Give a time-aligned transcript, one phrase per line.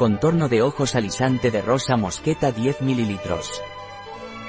[0.00, 3.18] Contorno de ojos alisante de rosa mosqueta 10 ml.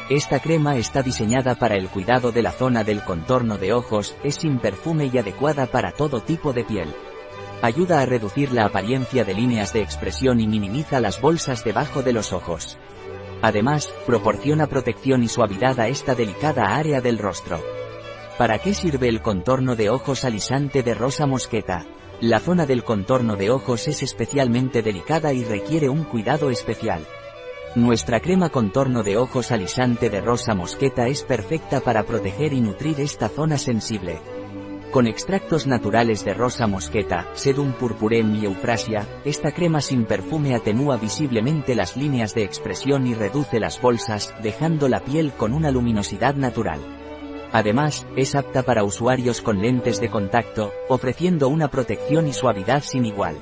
[0.09, 4.35] Esta crema está diseñada para el cuidado de la zona del contorno de ojos, es
[4.35, 6.95] sin perfume y adecuada para todo tipo de piel.
[7.61, 12.14] Ayuda a reducir la apariencia de líneas de expresión y minimiza las bolsas debajo de
[12.14, 12.78] los ojos.
[13.42, 17.62] Además, proporciona protección y suavidad a esta delicada área del rostro.
[18.38, 21.86] ¿Para qué sirve el contorno de ojos alisante de rosa mosqueta?
[22.22, 27.04] La zona del contorno de ojos es especialmente delicada y requiere un cuidado especial.
[27.73, 33.00] Nuestra crema contorno de ojos alisante de rosa mosqueta es perfecta para proteger y nutrir
[33.00, 34.20] esta zona sensible.
[34.92, 40.98] Con extractos naturales de rosa mosqueta, sedum purpurem y eufrasia, esta crema sin perfume atenúa
[40.98, 46.36] visiblemente las líneas de expresión y reduce las bolsas, dejando la piel con una luminosidad
[46.36, 47.01] natural.
[47.54, 53.05] Además, es apta para usuarios con lentes de contacto, ofreciendo una protección y suavidad sin
[53.05, 53.36] igual.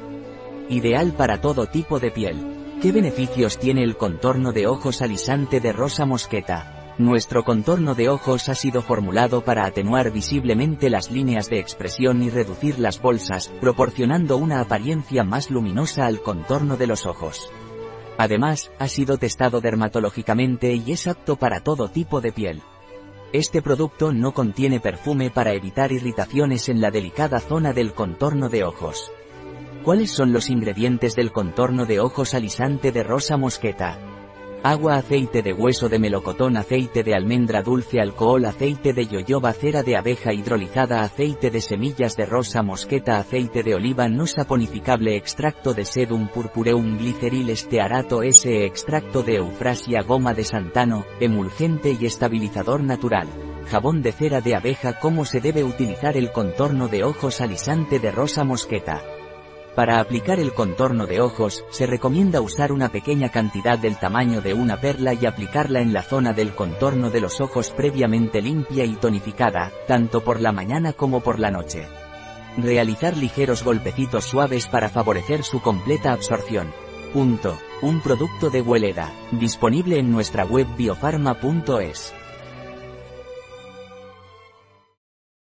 [0.69, 2.77] Ideal para todo tipo de piel.
[2.81, 6.95] ¿Qué beneficios tiene el contorno de ojos alisante de rosa mosqueta?
[6.97, 12.29] Nuestro contorno de ojos ha sido formulado para atenuar visiblemente las líneas de expresión y
[12.29, 17.49] reducir las bolsas, proporcionando una apariencia más luminosa al contorno de los ojos.
[18.17, 22.61] Además, ha sido testado dermatológicamente y es apto para todo tipo de piel.
[23.31, 28.63] Este producto no contiene perfume para evitar irritaciones en la delicada zona del contorno de
[28.63, 29.11] ojos.
[29.83, 33.99] ¿Cuáles son los ingredientes del contorno de ojos alisante de rosa mosqueta?
[34.61, 39.83] Agua, aceite de hueso de melocotón, aceite de almendra dulce, alcohol, aceite de yoyoba, cera
[39.83, 45.73] de abeja hidrolizada, aceite de semillas de rosa mosqueta, aceite de oliva no saponificable, extracto
[45.73, 52.83] de sedum purpureum, gliceril estearato S, extracto de eufrasia, goma de santano, emulgente y estabilizador
[52.83, 53.29] natural.
[53.71, 58.11] Jabón de cera de abeja, cómo se debe utilizar el contorno de ojos alisante de
[58.11, 59.01] rosa mosqueta.
[59.75, 64.53] Para aplicar el contorno de ojos, se recomienda usar una pequeña cantidad del tamaño de
[64.53, 68.95] una perla y aplicarla en la zona del contorno de los ojos previamente limpia y
[68.95, 71.87] tonificada, tanto por la mañana como por la noche.
[72.57, 76.73] Realizar ligeros golpecitos suaves para favorecer su completa absorción.
[77.13, 77.57] Punto.
[77.81, 82.13] Un producto de Hueleda, disponible en nuestra web biofarma.es.